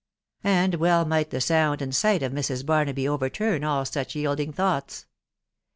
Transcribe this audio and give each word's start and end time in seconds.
And 0.43 0.73
well 0.73 1.05
might 1.05 1.29
the 1.29 1.39
sound 1.39 1.79
and 1.79 1.93
sight 1.93 2.23
of 2.23 2.31
Mrs. 2.33 2.65
Barnaby 2.65 3.07
overturn 3.07 3.63
all 3.63 3.85
such 3.85 4.15
yielding 4.15 4.51
thoughts. 4.51 5.05